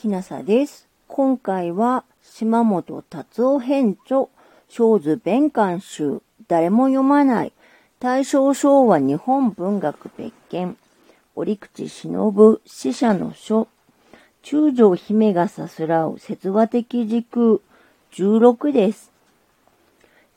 [0.00, 0.88] きなさです。
[1.08, 4.28] 今回は島本達夫編著、
[4.70, 7.52] 小図弁官集、誰も読まない、
[7.98, 10.78] 大正昭和日本文学別件、
[11.36, 13.68] 折口忍死者の書、
[14.40, 17.58] 中条姫がさすらう説話的時空
[18.14, 19.12] 16です。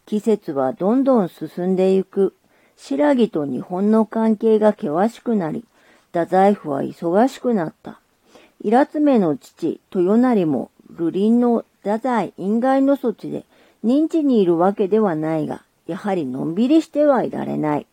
[0.06, 2.36] 季節はどんどん進んでゆく。
[2.76, 5.64] 白木と日本の関係が険しくなり、
[6.08, 8.03] 太宰府は忙しくなった。
[8.64, 13.44] イラツメの父、豊成も、流林の太宰因外の措置で、
[13.84, 17.88] 認知にいるわけではないが、やはりのんびりしてはいられない。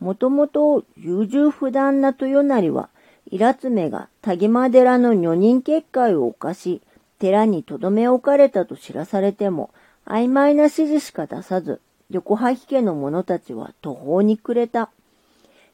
[0.00, 2.88] もともと優柔不断な豊成は、
[3.30, 6.80] イラツメが田島寺の女人結界を犯し、
[7.18, 9.68] 寺に留め置かれたと知らされても、
[10.06, 14.88] 曖昧な指示しか出さず、横吐家の者たちは途方に暮れた。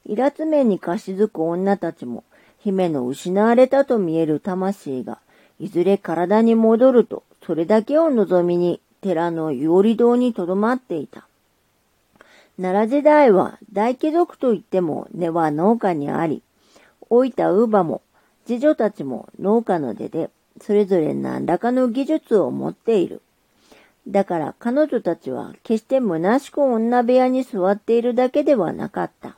[0.05, 2.25] イラツメに貸し付く女たちも、
[2.61, 5.19] 姫の失われたと見える魂が、
[5.59, 11.27] いずれ体に戻ると、それだけを望みに、寺の料理堂に留まっていた。
[12.61, 16.43] 奈良時代は大貴族といっても根は農家にあり、
[17.11, 18.03] 老いたウーバも、
[18.47, 20.29] 次女たちも農家の出で、
[20.61, 23.23] それぞれ何らかの技術を持っている。
[24.07, 29.37] だから彼女たちは決して虚しく女部屋に座っているだけではなかった。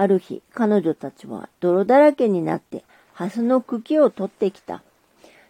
[0.00, 4.82] ある日、彼女たちは泥だらけになってハスの茎を取ってきた。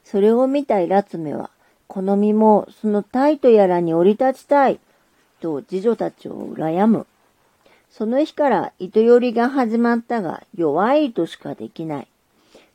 [0.05, 1.51] それを見たイラツメは、
[1.87, 4.81] この身もそのタイトやらに降り立ちたい、
[5.41, 7.07] と次女たちを羨む。
[7.91, 12.09] その日から糸よりが始まったが、弱い糸しかできない。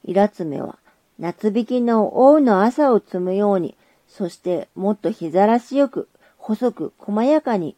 [0.06, 0.78] イラツメは、
[1.18, 3.76] 夏引きの王の朝を摘むように、
[4.08, 7.76] そしてもっと日ざらしよく、細く細やかに。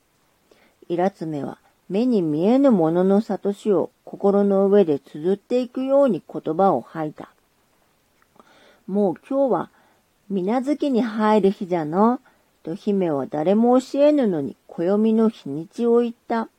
[0.90, 7.30] イラツメは、目に見えぬものの悟しを心の上で綴っていくように言葉を吐いた。
[8.88, 9.69] もう今日は、
[10.29, 12.19] 水月に入る日じゃの、
[12.63, 16.50] と姫は誰も教えぬのに暦の日にちを言った。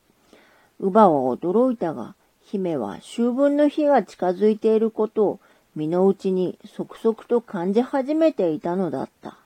[0.81, 5.41] 乳母は驚いたが、姫は秋分の日が近づいていることを
[5.75, 9.37] 身の内に即々と感じ始めていたのだった。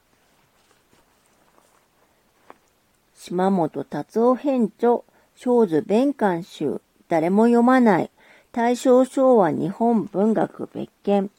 [3.15, 5.03] 島本達夫編著、
[5.43, 8.11] 小図弁官集、誰も読まない、
[8.53, 11.31] 大正昭和日本文学別件、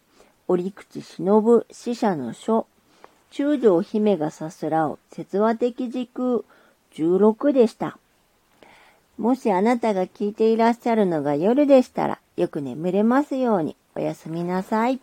[0.48, 2.66] 折口忍死者の書、
[3.30, 6.40] 中条姫がさすらう説話的時空。
[6.96, 8.00] 16でした。
[9.20, 13.76] もしあなたが聞いていらっしゃるのが夜でしたら、よく眠れますように。
[13.94, 15.00] おやすみなさい。